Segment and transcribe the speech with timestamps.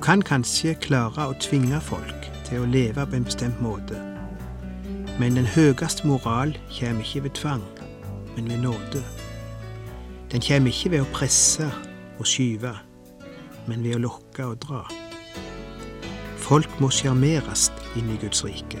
[0.00, 3.98] Du kan kanskje klare å tvinge folk til å leve på en bestemt måte,
[5.20, 7.66] men den høyeste moral kommer ikke ved tvang,
[8.32, 9.02] men ved nåde.
[10.32, 11.68] Den kommer ikke ved å presse
[12.16, 12.72] og skyve,
[13.68, 14.80] men ved å lokke og dra.
[16.48, 18.80] Folk må sjarmeres inn i Guds rike.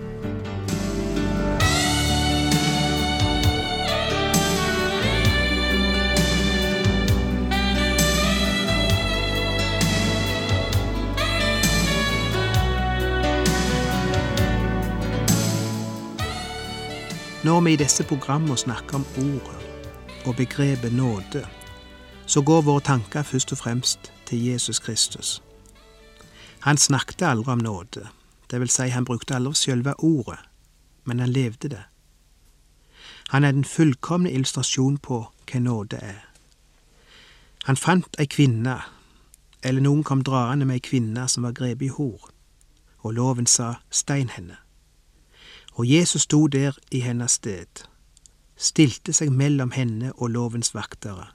[17.43, 19.61] Når vi i disse programmene snakker om ordet
[20.25, 21.47] og begrepet nåde,
[22.25, 25.43] så går våre tanker først og fremst til Jesus Kristus.
[26.59, 28.07] Han snakket aldri om nåde,
[28.51, 30.37] det vil si han brukte aldri selve ordet,
[31.03, 31.83] men han levde det.
[33.29, 36.21] Han er den fullkomne illustrasjon på hva nåde er.
[37.65, 38.81] Han fant ei kvinne,
[39.63, 42.29] eller noen kom draende med ei kvinne som var grepet i hor,
[43.01, 44.61] og loven sa stein henne.
[45.71, 47.87] Og Jesus sto der i hennes sted,
[48.55, 51.27] stilte seg mellom henne og lovens vaktere,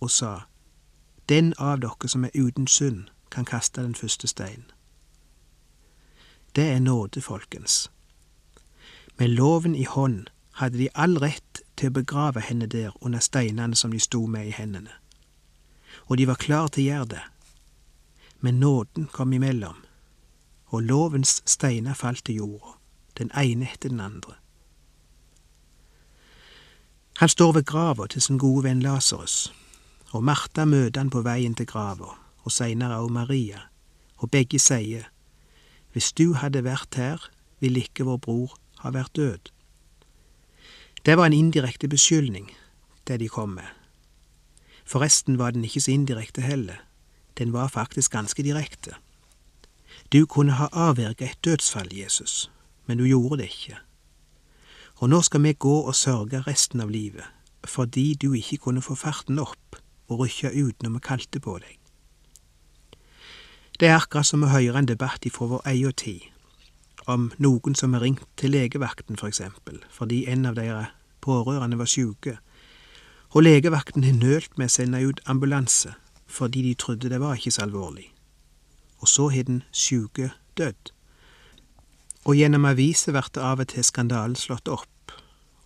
[0.00, 0.40] og sa,
[1.28, 4.64] Den av dere som er uten synd, kan kaste den første stein.
[6.56, 7.90] Det er nåde, folkens.
[9.18, 13.74] Med loven i hånd hadde de all rett til å begrave henne der under steinene
[13.74, 14.92] som de sto med i hendene.
[16.06, 17.24] Og de var klar til å gjøre det.
[18.40, 19.84] Men nåden kom imellom,
[20.66, 22.83] og lovens steiner falt til jorda
[23.18, 24.34] den ene etter den andre.
[27.18, 29.52] Han står ved grava til sin gode venn Lasarus,
[30.10, 33.68] og Martha møter han på veien til grava, og seinere òg Maria,
[34.18, 35.10] og begge sier,
[35.92, 37.30] Hvis du hadde vært her,
[37.60, 39.50] ville ikke vår bror ha vært død.
[41.06, 42.50] Det var en indirekte beskyldning,
[43.06, 43.68] det de kom med.
[44.84, 46.82] Forresten var den ikke så indirekte heller,
[47.38, 48.94] den var faktisk ganske direkte.
[50.12, 52.50] Du kunne ha avverget et dødsfall, Jesus,
[52.86, 53.78] men du gjorde det ikke.
[55.02, 57.24] Og nå skal vi gå og sørge resten av livet,
[57.64, 61.78] fordi du ikke kunne få farten opp og rykke ut når vi kalte på deg.
[63.80, 66.28] Det er akkurat som å høre en debatt ifra vår egen tid,
[67.10, 70.92] om noen som har ringt til legevakten for eksempel, fordi en av deres
[71.24, 72.38] pårørende var syke,
[73.34, 75.96] og legevakten har nølt med å sende ut ambulanse
[76.34, 78.08] fordi de trodde det var ikke så alvorlig.
[78.98, 80.90] Og så har den syke dødd.
[82.24, 85.12] Og gjennom aviser blir av og til skandalen slått opp,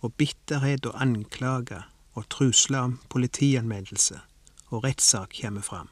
[0.03, 4.19] og bitterhet og anklager og trusler om politianmeldelse
[4.69, 5.89] og rettssak kommer fram.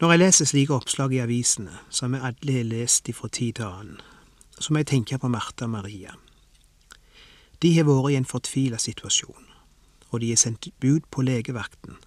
[0.00, 3.68] Når jeg leser slike oppslag i avisene, som vi alle har lest ifra tid til
[3.68, 4.00] annen,
[4.58, 6.14] så må jeg tenke på Martha og Maria.
[7.62, 9.46] De har vært i en fortvila situasjon,
[10.10, 12.00] og de er sendt bud på legevakten,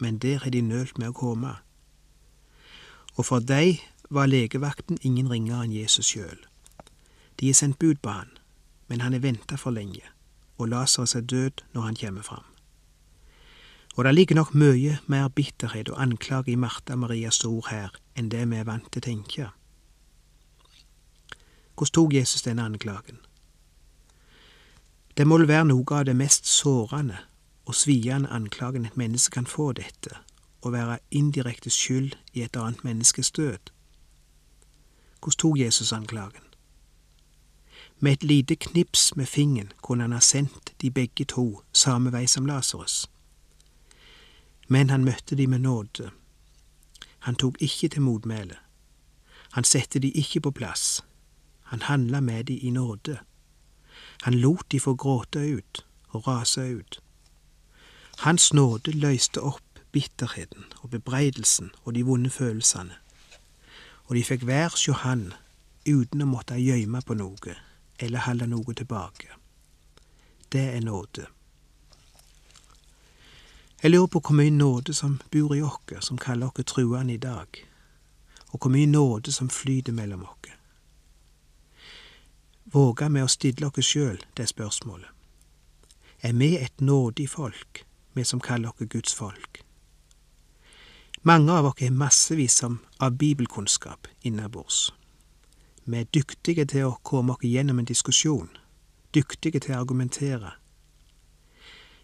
[0.00, 1.54] men der har de nølt med å komme.
[3.16, 3.80] Og for dei
[4.14, 6.38] var legevakten ingen ringere enn Jesus sjøl.
[7.40, 8.30] De er sendt bud på han,
[8.88, 10.04] men han er venta for lenge,
[10.58, 12.44] og Lasarus er død når han kommer fram.
[13.96, 18.30] Og det ligger nok mye mer bitterhet og anklage i Martha Marias ord her enn
[18.32, 19.48] det vi er vant til å tenke.
[21.76, 23.18] Hvordan tok Jesus denne anklagen?
[25.16, 27.18] Det må vel være noe av det mest sårende
[27.68, 30.16] og sviende anklagen et menneske kan få dette,
[30.62, 33.72] å være indirekte skyld i et annet menneskes død.
[35.22, 36.42] Hvordan tok Jesus anklagen?
[37.98, 42.26] Med et lite knips med fingeren kunne han ha sendt de begge to samme vei
[42.26, 43.06] som Lasarus.
[44.68, 46.10] Men han møtte de med nåde.
[47.18, 48.56] Han tok ikke til motmæle.
[49.52, 51.04] Han sette de ikke på plass.
[51.62, 53.18] Han handla med de i nåde.
[54.22, 57.02] Han lot de få gråte ut og rase ut.
[58.18, 62.98] Hans nåde løste opp bitterheten og bebreidelsen og de vonde følelsene
[64.06, 65.30] og de fikk hver sjå han
[65.86, 67.54] uten å måtte gjøyme på noe
[68.02, 69.28] eller holde noe tilbake.
[70.52, 71.26] Det er nåde.
[73.82, 77.16] Jeg lurer på hvor mye nåde som bor i oss, som kaller oss truende i
[77.16, 77.48] dag,
[78.52, 80.52] og hvor mye nåde som flyter mellom oss.
[82.64, 85.10] Våger vi å stille oss sjøl det spørsmålet?
[86.22, 87.84] Er vi et nådig folk,
[88.14, 89.61] vi som kaller oss Guds folk?
[91.24, 92.62] Mange av oss har massevis
[92.98, 94.94] av bibelkunnskap innabords.
[95.84, 98.48] Vi er dyktige til å komme oss gjennom en diskusjon,
[99.14, 100.56] dyktige til å argumentere.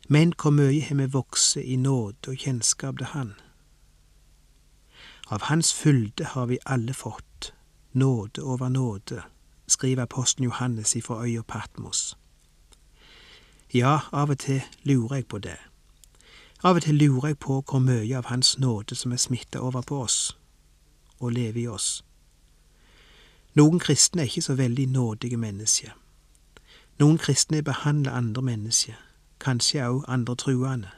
[0.08, 3.32] Men hvor mye har vi vokst i nåde og kjennskap til Han?
[5.34, 7.52] Av Hans fylde har vi alle fått,
[7.92, 9.24] nåde over nåde,
[9.66, 12.14] skriver apostelen Johannes ifra øya Patmos.
[13.74, 15.58] Ja, av og til lurer jeg på det.
[16.64, 19.84] Av og til lurer jeg på hvor mye av Hans nåde som er smitta over
[19.86, 20.36] på oss
[21.18, 22.02] og lever i oss.
[23.54, 25.94] Noen kristne er ikke så veldig nådige mennesker.
[26.98, 28.98] Noen kristne behandler andre mennesker,
[29.38, 30.90] kanskje også andre truende,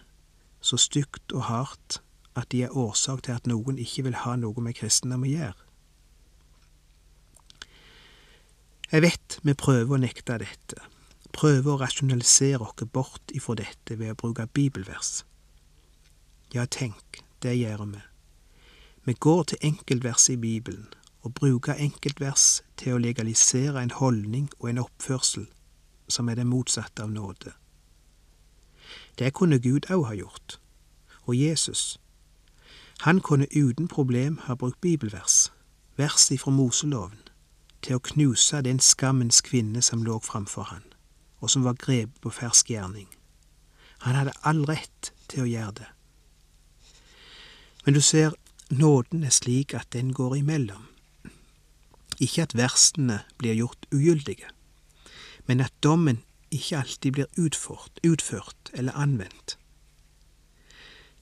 [0.60, 2.00] så stygt og hardt
[2.36, 5.56] at de er årsak til at noen ikke vil ha noe med kristendom å gjøre.
[8.92, 10.84] Jeg vet vi prøver å nekte dette,
[11.36, 15.20] prøver å rasjonalisere oss bort ifra dette ved å bruke bibelvers.
[16.54, 17.98] Ja, tenk, det gjør vi.
[19.04, 20.88] Vi går til enkeltvers i Bibelen
[21.22, 25.46] og bruker enkeltvers til å legalisere en holdning og en oppførsel
[26.10, 27.52] som er det motsatte av nåde.
[29.18, 30.58] Det kunne Gud òg ha gjort,
[31.22, 32.00] og Jesus.
[33.06, 35.52] Han kunne uten problem ha brukt bibelvers,
[35.96, 37.22] vers ifra Moseloven,
[37.82, 40.82] til å knuse den skammens kvinne som lå framfor han,
[41.38, 43.08] og som var grepet på fersk gjerning.
[44.02, 45.90] Han hadde all rett til å gjøre det.
[47.84, 48.30] Men du ser,
[48.70, 50.86] nåden er slik at den går imellom.
[52.20, 54.48] Ikke at versene blir gjort ugyldige,
[55.46, 59.58] men at dommen ikke alltid blir utført, utført eller anvendt.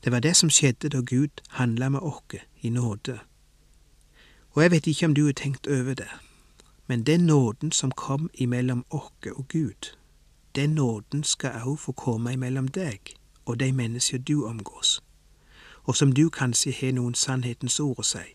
[0.05, 3.19] Det var det som skjedde da Gud handla med oss i nåde.
[4.51, 6.11] Og jeg vet ikke om du har tenkt over det,
[6.87, 9.95] men den nåden som kom imellom oss og Gud,
[10.55, 13.15] den nåden skal òg få komme imellom deg
[13.45, 15.01] og de mennesker du omgås,
[15.89, 18.27] og som du kanskje har noen sannhetens ord å si.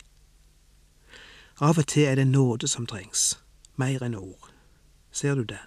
[1.62, 3.38] Av og til er det nåde som trengs,
[3.78, 4.50] mer enn ord.
[5.14, 5.62] Ser du det?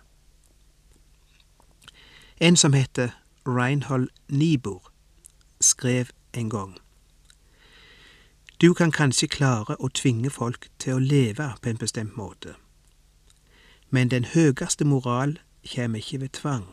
[2.43, 3.15] En som heter
[3.47, 4.91] Reinhold Niebuhr,
[5.61, 6.77] skrev en gang
[8.61, 12.53] Du kan kanskje klare å tvinge folk til å leve på en bestemt måte
[13.89, 16.67] men den høyeste moral kjem ikke ved tvang,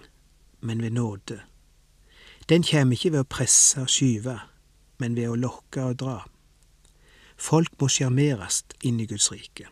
[0.61, 1.41] men ved nåde.
[2.49, 4.39] Den kjem ikke ved å presse og skyve,
[4.99, 6.19] men ved å lokke og dra.
[7.37, 9.67] Folk må sjarmeres inn i Guds rike.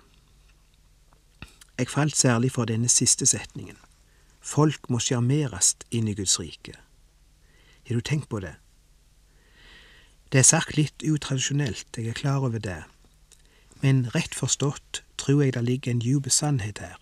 [1.79, 3.79] Jeg falt særlig for denne siste setningen.
[4.43, 6.75] Folk må sjarmeres inn i Guds rike.
[7.89, 8.57] Har du tenkt på det?
[10.33, 12.83] Det er sagt litt utradisjonelt, jeg er klar over det,
[13.83, 16.97] men rett forstått tror jeg det ligger en djup sannhet her.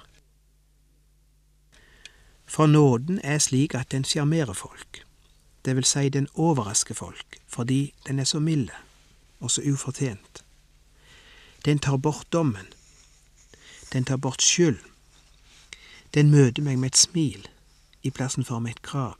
[2.50, 5.04] For nåden er slik at den sjarmerer folk,
[5.64, 8.68] det vil si den overrasker folk fordi den er så mild
[9.40, 10.44] og så ufortjent.
[11.64, 12.66] Den tar bort dommen.
[13.92, 14.78] Den tar bort skyld.
[16.14, 17.48] Den møter meg med et smil
[18.02, 19.16] i plassen for med et krav.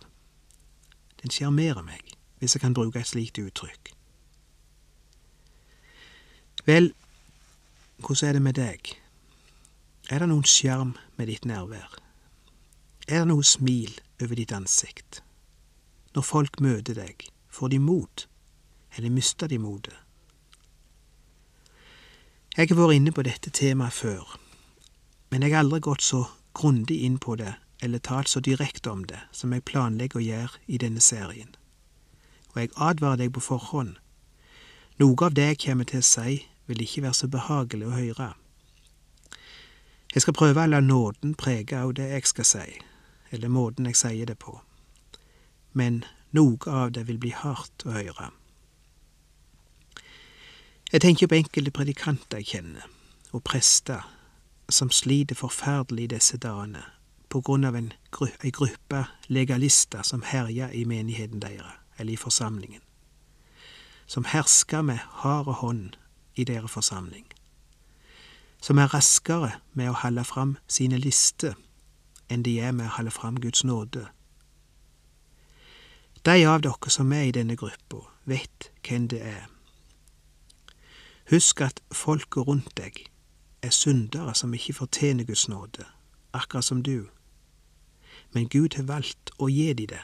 [1.23, 2.01] Den sjarmerer meg,
[2.39, 3.93] hvis jeg kan bruke et slikt uttrykk.
[6.67, 6.93] Vel,
[7.99, 8.93] hvordan er det med deg?
[10.11, 11.99] Er det noen sjarm med ditt nærvær?
[13.09, 13.93] Er det noe smil
[14.23, 15.23] over ditt ansikt?
[16.15, 18.27] Når folk møter deg, får de mot,
[18.97, 19.95] eller mister de motet?
[22.57, 24.37] Jeg har vært inne på dette temaet før,
[25.31, 26.25] men jeg har aldri gått så
[26.59, 30.61] grundig inn på det eller talt så direkte om det som jeg planlegger å gjøre
[30.67, 31.55] i denne serien.
[32.53, 33.97] Og jeg advarer deg på forhånd.
[35.01, 38.29] Noe av det jeg kommer til å si, vil ikke være så behagelig å høre.
[40.13, 42.67] Jeg skal prøve å la nåden prege av det jeg skal si,
[43.31, 44.59] eller måten jeg sier det på,
[45.73, 46.05] men
[46.37, 48.31] noe av det vil bli hardt å høre.
[50.93, 52.87] Jeg tenker på enkelte predikanter jeg kjenner,
[53.31, 54.03] og prester,
[54.71, 56.83] som sliter forferdelig disse dagene
[57.31, 62.19] på grunn av en gru ei gruppe legalister som herjer i menigheten deres, eller i
[62.19, 62.83] forsamlingen,
[64.07, 65.97] som hersker med hard hånd
[66.35, 67.27] i deres forsamling,
[68.61, 71.55] som er raskere med å holde fram sine lister
[72.31, 74.09] enn de er med å holde fram Guds nåde.
[76.25, 79.47] De av dere som er i denne gruppa, vet hvem det er.
[81.31, 83.07] Husk at folket rundt deg
[83.63, 85.87] er syndere som ikke fortjener Guds nåde,
[86.33, 87.09] akkurat som du.
[88.33, 90.03] Men Gud har valgt å gi dem det.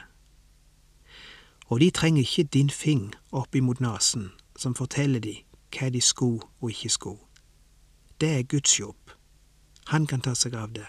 [1.67, 5.43] Og de trenger ikke din fing opp imot nesen som forteller dem
[5.75, 7.23] hva de skulle og ikke skulle.
[8.21, 9.11] Det er Guds jobb.
[9.93, 10.87] Han kan ta seg av det.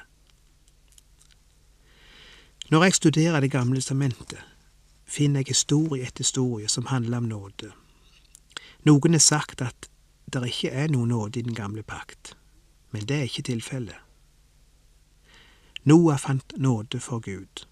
[2.70, 4.38] Når jeg studerer Det gamle testamentet,
[5.08, 7.72] finner jeg historie etter historie som handler om nåde.
[8.84, 9.88] Noen har sagt at
[10.32, 12.36] det ikke er noe nåde i den gamle pakt,
[12.92, 13.96] men det er ikke tilfellet.
[15.84, 17.64] Noah fant nåde for Gud.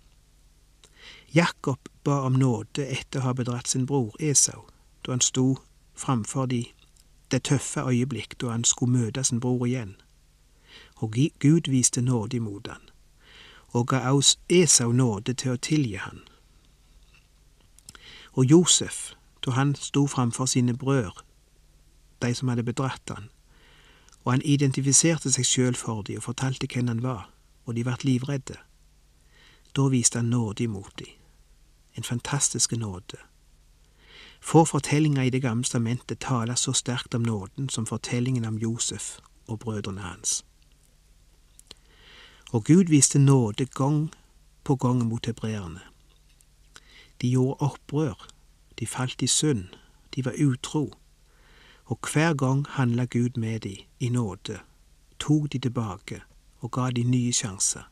[1.34, 4.64] Jakob ba om nåde etter å ha bedratt sin bror Esau,
[5.04, 5.58] da han sto
[5.94, 6.62] framfor de,
[7.30, 9.96] det tøffe øyeblikk da han skulle møte sin bror igjen.
[10.96, 12.88] Og Gud viste nåde imot han,
[13.76, 14.00] og ga
[14.48, 16.24] Esau nåde til å tilgi han.
[18.36, 19.12] Og Josef,
[19.46, 21.24] da han sto framfor sine brødre,
[22.22, 23.28] de som hadde bedratt han,
[24.24, 27.30] og han identifiserte seg sjøl for dem og fortalte hvem han var,
[27.64, 28.58] og de ble livredde.
[29.76, 31.14] Da viste han nåde imot dem,
[31.96, 33.22] en fantastisk nåde.
[34.40, 39.18] Få fortellinger i Det gamle stamentet taler så sterkt om nåden som fortellingen om Josef
[39.46, 40.44] og brødrene hans.
[42.52, 44.10] Og Gud viste nåde gang
[44.64, 45.80] på gang mot hebreerne.
[47.20, 48.28] De gjorde opprør,
[48.78, 49.64] de falt i synd,
[50.14, 50.92] de var utro,
[51.84, 54.58] og hver gang handla Gud med de i nåde,
[55.18, 56.22] tok de tilbake
[56.60, 57.86] og ga de nye sjanser.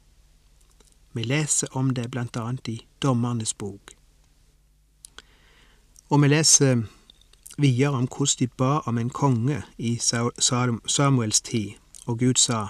[1.12, 3.94] Vi leser om det blant annet i Dommernes bok.
[6.10, 6.82] Og vi leser
[7.58, 11.70] videre om hvordan de ba om en konge i Samuels tid,
[12.06, 12.66] og Gud sa,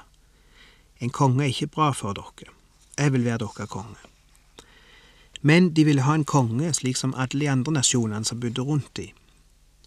[1.01, 2.53] En konge er ikke bra for dere,
[2.99, 4.14] jeg vil være dere konge.
[5.47, 8.97] Men de ville ha en konge slik som alle de andre nasjonene som bodde rundt
[8.97, 9.13] dem.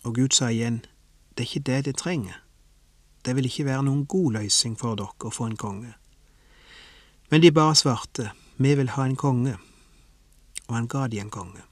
[0.06, 0.84] Og Gud sa igjen,
[1.34, 2.36] det er ikke det de trenger.
[3.26, 5.96] Det vil ikke være noen god løsning for dere å få en konge.
[7.32, 8.30] Men de bare svarte,
[8.62, 9.58] vi vil ha en konge,
[10.68, 11.66] og han ga de en konge.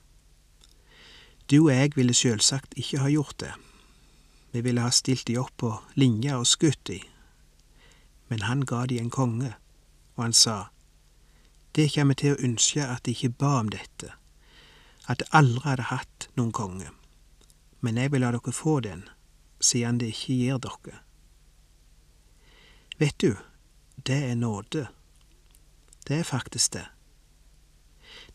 [1.52, 3.54] Du og jeg ville sjølsagt ikke ha gjort det.
[4.52, 7.04] Vi ville ha stilt de opp på linja og skutt de.
[8.34, 9.54] Men han ga de en konge,
[10.18, 10.74] og han sa,
[11.76, 14.12] det kommer til å ønske at de ikke ba om dette,
[15.08, 16.90] at de aldri hadde hatt noen konge,
[17.82, 19.04] men jeg vil la dere få den,
[19.60, 21.02] siden det ikke gir dere.
[22.98, 23.36] Vet du,
[24.08, 24.88] det er nåde.
[26.08, 26.86] Det er faktisk det.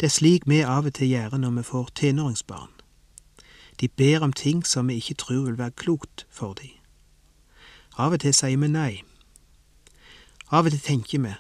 [0.01, 2.73] Det er slik vi av og til gjør når vi får tenåringsbarn.
[3.81, 6.77] De ber om ting som vi ikke tror vil være klokt for dem.
[7.97, 9.03] Av og til sier vi nei.
[10.51, 11.33] Av og til tenker vi,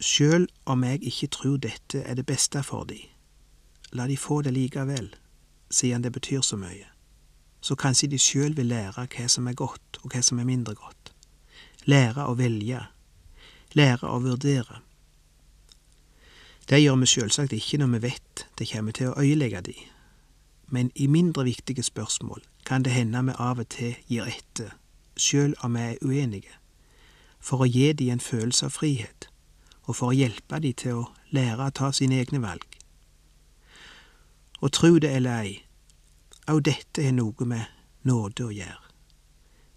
[0.00, 2.98] sjøl om jeg ikke tror dette er det beste for de,
[3.92, 5.14] la de få det likevel,
[5.70, 6.88] siden det betyr så mye.
[7.60, 10.74] Så kanskje de sjøl vil lære hva som er godt, og hva som er mindre
[10.74, 11.12] godt.
[11.84, 12.80] Lære å velge.
[13.76, 14.80] Lære å vurdere.
[16.68, 19.76] Det gjør vi sjølsagt ikke når vi vet det kommer til å øyelegge de,
[20.70, 24.76] men i mindre viktige spørsmål kan det hende vi av og til gir etter,
[25.16, 26.54] sjøl om vi er uenige,
[27.40, 29.26] for å gi de en følelse av frihet,
[29.90, 32.62] og for å hjelpe de til å lære å ta sine egne valg.
[34.62, 35.54] Og tru det eller ei,
[36.46, 37.66] òg dette har noe med
[38.06, 38.86] nåde å gjøre.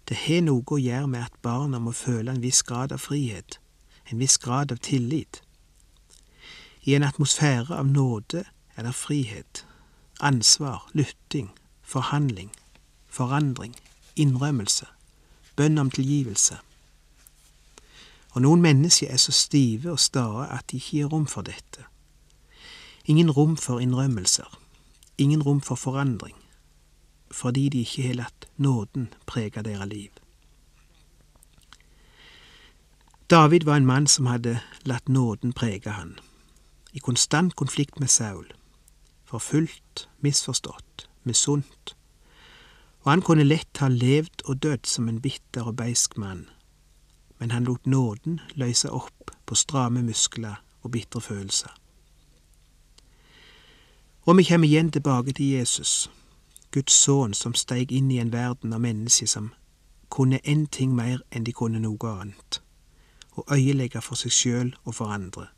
[0.06, 3.58] Det har noe å gjøre med at barna må føle en viss grad av frihet,
[4.12, 5.40] en viss grad av tillit.
[6.84, 8.44] I en atmosfære av nåde
[8.76, 9.64] er det frihet,
[10.20, 11.48] ansvar, lytting,
[11.82, 12.52] forhandling,
[13.08, 13.74] forandring,
[14.14, 14.86] innrømmelse,
[15.56, 16.60] bønn om tilgivelse.
[18.34, 21.86] Og noen mennesker er så stive og stae at de ikke gir rom for dette.
[23.06, 24.48] Ingen rom for innrømmelser,
[25.18, 26.34] ingen rom for forandring,
[27.30, 30.10] fordi de ikke har latt nåden prege deres liv.
[33.30, 36.18] David var en mann som hadde latt nåden prege han.
[36.92, 38.46] I konstant konflikt med Saul,
[39.24, 41.94] forfulgt, misforstått, misunt,
[43.04, 46.48] og han kunne lett ha levd og dødd som en bitter og beisk mann,
[47.38, 51.74] men han lot nåden løse opp på stramme muskler og bitre følelser.
[54.26, 56.10] Og vi kommer igjen tilbake til Jesus,
[56.72, 59.52] Guds sønn som steig inn i en verden av mennesker som
[60.10, 62.60] kunne én ting mer enn de kunne noe annet,
[63.36, 65.48] å øyelegge for seg sjøl og for andre.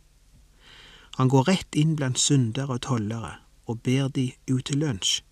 [1.16, 5.23] Han går rett inn blant syndere og tollere og ber de ut til lunsj.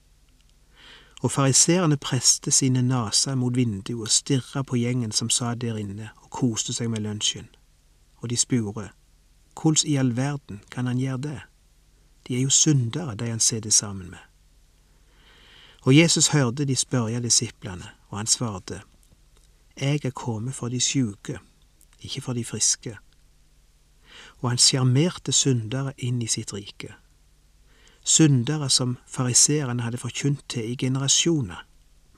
[1.23, 6.11] Og fariseerne preste sine naser mot vinduet og stirra på gjengen som satt der inne
[6.23, 7.49] og koste seg med lunsjen,
[8.17, 8.91] og de spurte,
[9.55, 11.41] hvordan i all verden kan han gjøre det?
[12.29, 14.21] De er jo syndere, de han sitter sammen med.
[15.83, 18.83] Og Jesus hørte de spørre disiplene, og han svarte,
[19.81, 21.39] Jeg er kommet for de sjuke,
[22.01, 22.99] ikke for de friske
[24.45, 26.93] og han sjarmerte syndere inn i sitt rike.
[28.05, 31.67] Syndere som fariseerne hadde forkynt til i generasjoner,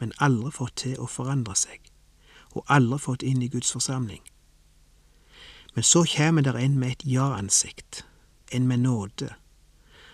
[0.00, 1.78] men aldri fått til å forandre seg,
[2.58, 4.22] og aldri fått inn i Guds forsamling.
[5.74, 8.04] Men så kommer der en med et ja-ansikt,
[8.52, 9.30] en med nåde,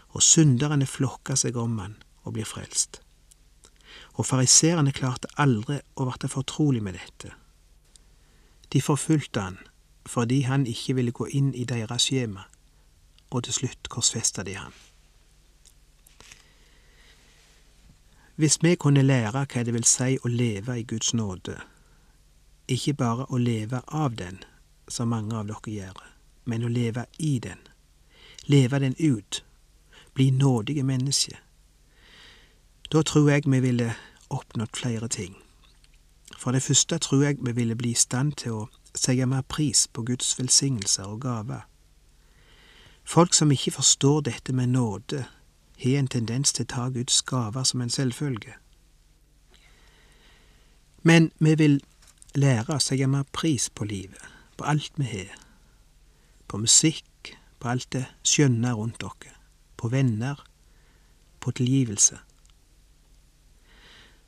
[0.09, 3.00] og synderne flokker seg om han og blir frelst.
[4.14, 7.33] og fariseerne klarte aldri å bli fortrolig med dette.
[8.73, 9.59] De forfulgte han
[10.07, 12.43] fordi han ikke ville gå inn i deres skjema,
[13.31, 14.73] og til slutt korsfesta de han.
[18.35, 21.59] Hvis vi kunne lære hva det vil si å leve i Guds nåde,
[22.69, 24.41] ikke bare å leve av den,
[24.89, 25.99] som mange av dere gjør,
[26.45, 27.61] men å leve i den,
[28.47, 29.45] leve den ut,
[30.15, 31.37] bli nådige mennesker,
[32.93, 33.95] da tror jeg vi ville
[34.31, 35.37] oppnådd flere ting.
[36.37, 39.87] For det første tror jeg vi ville bli i stand til å sette mer pris
[39.89, 41.62] på Guds velsignelser og gaver.
[43.05, 45.25] Folk som ikke forstår dette med nåde,
[45.85, 48.55] har en tendens til å ta Guds gaver som en selvfølge.
[51.03, 51.81] Men vi vil
[52.35, 54.23] lære å sette mer pris på livet,
[54.57, 55.33] på alt vi har.
[56.49, 59.31] På musikk, på alt det skjønne rundt oss,
[59.77, 60.45] på venner,
[61.41, 62.19] på tilgivelse.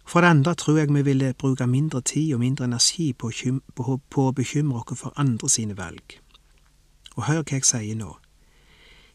[0.05, 4.33] For det andre tror jeg vi ville bruke mindre tid og mindre energi på å
[4.33, 6.19] bekymre oss for andre sine valg.
[7.17, 8.17] Og hør hva jeg sier nå.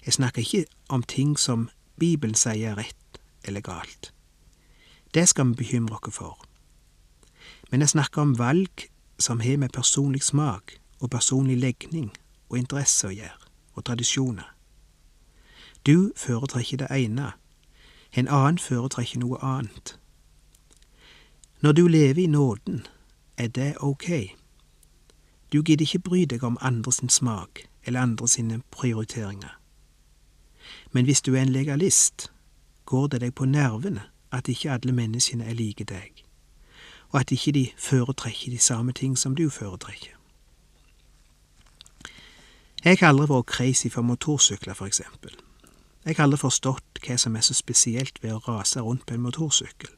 [0.05, 4.13] Jeg snakker ikke om ting som Bibelen sier er rett eller galt.
[5.13, 6.37] Det skal vi bekymre oss for.
[7.71, 8.89] Men jeg snakker om valg
[9.19, 12.11] som har med personlig smak og personlig legning
[12.49, 14.55] og interesse å gjøre, og tradisjoner.
[15.85, 17.31] Du foretrekker det ene,
[18.11, 19.95] en annen foretrekker noe annet.
[21.61, 22.87] Når du lever i nåden,
[23.37, 24.35] er det ok.
[25.53, 28.39] Du gidder ikke bry deg om andres smak eller andres
[28.71, 29.58] prioriteringer.
[30.91, 32.31] Men hvis du er en legalist,
[32.85, 36.23] går det deg på nervene at ikke alle menneskene er like deg,
[37.10, 40.15] og at ikke de foretrekker de samme ting som du foretrekker.
[42.84, 45.34] Jeg har aldri vært crazy for motorsykler, for eksempel.
[46.05, 49.25] Jeg har aldri forstått hva som er så spesielt ved å rase rundt på en
[49.25, 49.91] motorsykkel.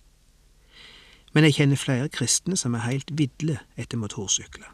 [1.33, 4.73] Men jeg kjenner flere kristne som er heilt vidle etter motorsykler.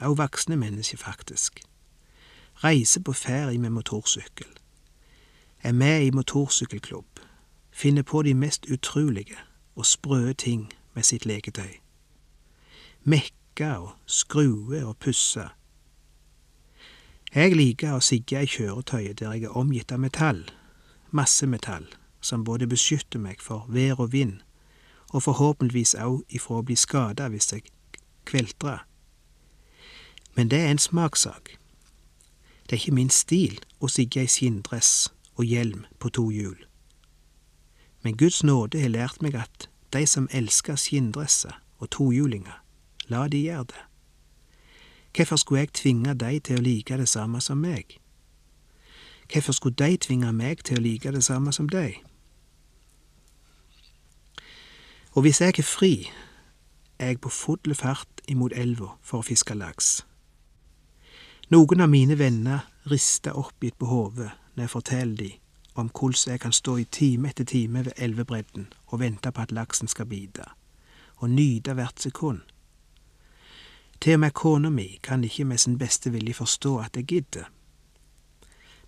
[0.00, 1.60] Også voksne mennesker, faktisk.
[2.62, 4.48] Reiser på ferie med motorsykkel.
[5.64, 7.20] Er med i motorsykkelklubb.
[7.72, 9.36] Finner på de mest utrolige
[9.76, 11.80] og sprø ting med sitt leketøy.
[13.02, 15.48] Mekke og skrue og pusse.
[17.34, 20.44] Jeg liker å sigge i kjøretøyet der jeg er omgitt av metall,
[21.10, 21.88] masse metall,
[22.20, 24.42] som både beskytter meg for vær og vind
[25.14, 27.64] og forhåpentligvis òg ifra å bli skada hvis jeg
[28.28, 28.84] kveltrer.
[30.36, 31.56] Men det er en smakssak.
[32.68, 36.66] Det er ikke min stil å sigge i skinndress og hjelm på to hjul.
[38.02, 42.60] Men Guds nåde har lært meg at de som elsker skinndresser og tohjulinger,
[43.08, 43.82] la de gjøre det.
[45.16, 47.98] Hvorfor skulle jeg tvinge de til å like det samme som meg?
[49.32, 52.02] Hvorfor skulle de tvinge meg til å like det samme som deg?
[55.14, 56.10] Og hvis jeg er fri,
[56.98, 60.02] er jeg på full fart imot elva for å fiske laks.
[61.54, 65.40] Noen av mine venner rister oppgitt på hodet når jeg forteller dem
[65.74, 69.52] om hvordan jeg kan stå i time etter time ved elvebredden og vente på at
[69.52, 70.44] laksen skal bite,
[71.16, 72.40] og nyte hvert sekund.
[74.00, 77.44] Til og med kona mi kan ikke med sin beste vilje forstå at jeg gidder.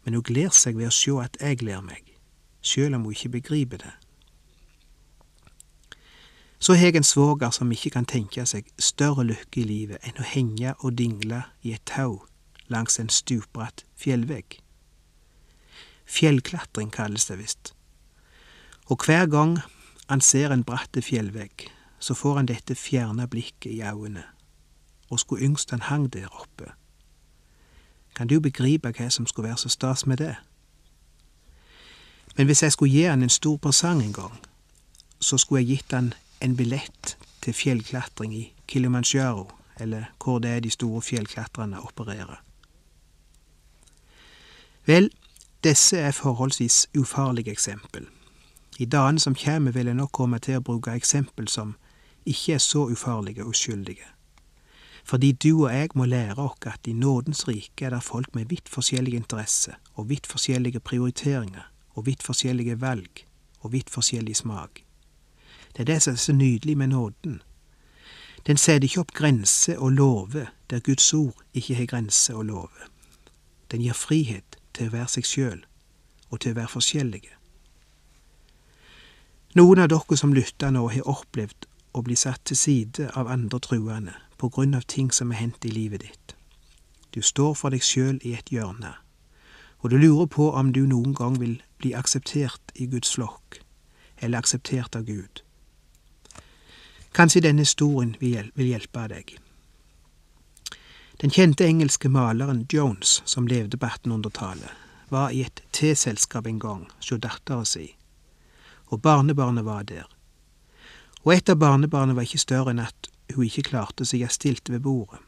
[0.04, 2.02] Men hun gleder seg ved å sjå at jeg gleder meg,
[2.62, 3.94] sjøl om hun ikke begriper det.
[6.58, 10.20] Så har jeg en svoger som ikke kan tenke seg større lykke i livet enn
[10.22, 12.22] å henge og dingle i et tau
[12.68, 14.60] langs en stupbratt fjellvegg.
[16.06, 17.74] Fjellklatring kalles det visst.
[18.86, 19.58] Og hver gang
[20.08, 21.66] han ser en bratte fjellvegg,
[21.98, 24.22] så får han dette fjerna blikket i øynene,
[25.10, 26.70] og skulle yngst han hang der oppe.
[28.16, 30.36] Kan du begripe hva som skulle være så stas med det?
[32.36, 34.38] Men hvis jeg skulle gi han en stor presang en gang,
[35.20, 40.60] så skulle jeg gitt han en billett til fjellklatring i Kilimanjaro, eller hvor det er
[40.60, 42.42] de store fjellklatrerne opererer.
[44.86, 45.10] Vel,
[45.64, 48.06] disse er forholdsvis ufarlige eksempel.
[48.78, 51.76] I dagene som kommer vil jeg nok komme til å bruke eksempel som
[52.26, 54.04] ikke er så ufarlige og uskyldige.
[55.04, 58.50] Fordi du og jeg må lære oss at i nådens rike er det folk med
[58.50, 63.24] vidt forskjellige interesser og vidt forskjellige prioriteringer og vidt forskjellige valg
[63.60, 64.82] og vidt forskjellig smak.
[65.72, 67.42] Det er det som er så nydelig med nåden.
[68.46, 72.90] Den setter ikke opp grenser og lover der Guds ord ikke har grenser og lover.
[73.70, 75.64] Den gir frihet til å være seg sjøl
[76.30, 77.32] og til å være forskjellige.
[79.56, 81.64] Noen av dere som lytter nå, har opplevd
[81.96, 85.64] å bli satt til side av andre truende på grunn av ting som er hendt
[85.64, 86.34] i livet ditt.
[87.14, 88.92] Du står for deg sjøl i et hjørne,
[89.80, 93.62] og du lurer på om du noen gang vil bli akseptert i Guds flokk,
[94.20, 95.40] eller akseptert av Gud.
[97.16, 99.38] Kanskje denne historien vil hjelpe deg.
[101.20, 104.70] Den kjente engelske maleren Jones, som levde på 1800-tallet,
[105.08, 107.86] var i et teselskap en gang hos dattera si,
[108.92, 110.04] og barnebarnet var der.
[111.24, 114.74] Og et av barnebarna var ikke større enn at hun ikke klarte å sigge stilte
[114.74, 115.22] ved bordet.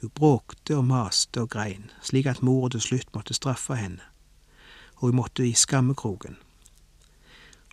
[0.00, 4.06] Hun bråkte og maste og grein, slik at mora til slutt måtte straffe henne,
[5.00, 6.38] og hun måtte i skammekroken.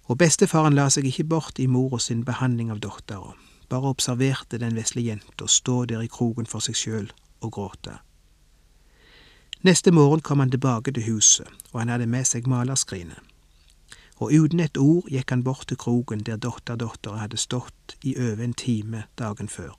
[0.10, 3.36] Og bestefaren la seg ikke bort i mora sin behandling av dattera,
[3.70, 7.10] bare observerte den vesle jenta stå der i kroken for seg sjøl
[7.42, 8.00] og gråte.
[9.62, 13.20] Neste morgen kom han tilbake til huset, og han hadde med seg malerskrinet.
[14.20, 18.44] Og uten et ord gikk han bort til kroken der datterdattera hadde stått i over
[18.44, 19.76] en time dagen før,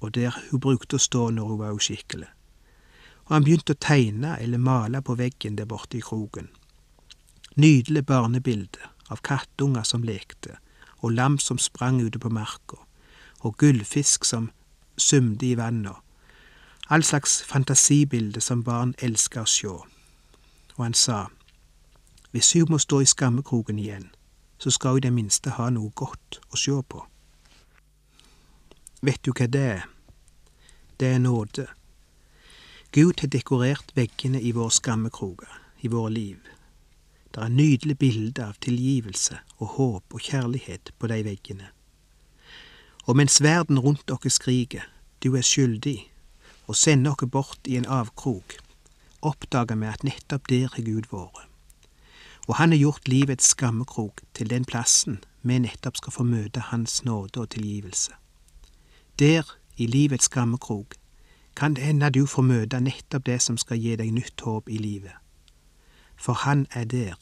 [0.00, 2.30] og der hun brukte å stå når hun var uskikkelig.
[3.26, 6.50] Og han begynte å tegne eller male på veggen der borte i kroken.
[7.54, 10.58] Nydelig barnebilde av kattunger som lekte,
[11.02, 12.78] og lam som sprang ute på marka,
[13.42, 14.50] og gullfisk som
[14.96, 15.96] sumde i vannet,
[16.88, 19.76] all slags fantasibilder som barn elsker å sjå.
[20.76, 21.26] Og han sa,
[22.30, 24.10] hvis hun må stå i skammekroken igjen,
[24.58, 27.02] så skal hun i det minste ha noe godt å sjå på.
[29.02, 29.86] Vet du hva det er?
[31.00, 31.66] Det er nåde.
[32.92, 35.50] Gud har dekorert veggene i våre skammekroker,
[35.82, 36.38] i våre liv.
[37.34, 41.70] Det er nydelige bilder av tilgivelse og håp og kjærlighet på de veggene.
[43.02, 44.82] Og mens verden rundt dere skriker,
[45.22, 46.12] du er skyldig,
[46.66, 48.54] og sender dere bort i en avkrok,
[49.22, 51.48] oppdager vi at nettopp der har Gud vært.
[52.48, 57.04] Og han har gjort livets skammekrok til den plassen vi nettopp skal få møte Hans
[57.04, 58.12] nåde og tilgivelse.
[59.18, 59.42] Der,
[59.76, 60.94] i livets skammekrok,
[61.56, 64.78] kan det hende du får møte nettopp det som skal gi deg nytt håp i
[64.78, 65.14] livet.
[66.16, 67.18] For han er der,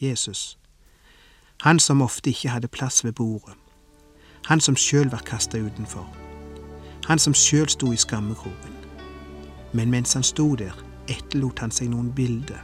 [0.00, 0.58] Jesus.
[1.62, 3.54] Han som ofte ikke hadde plass ved bordet.
[4.46, 6.06] Han som sjøl var kasta utenfor.
[7.08, 8.74] Han som sjøl sto i skammekroken.
[9.74, 10.74] Men mens han sto der,
[11.10, 12.62] etterlot han seg noen bilder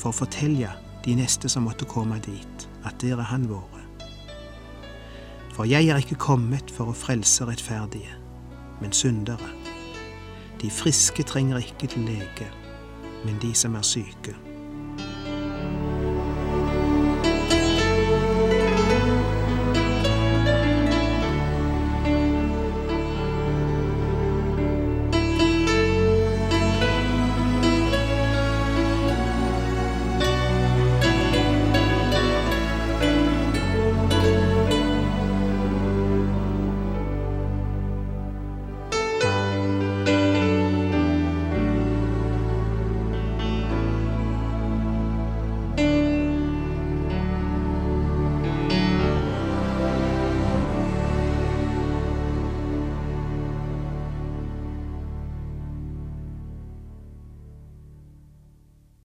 [0.00, 0.70] for å fortelle
[1.04, 4.06] de neste som måtte komme dit, at der er han vært.
[5.52, 8.16] For jeg er ikke kommet for å frelse rettferdige,
[8.80, 9.50] men syndere.
[10.62, 12.48] De friske trenger ikke til lege,
[13.26, 14.32] men de som er syke.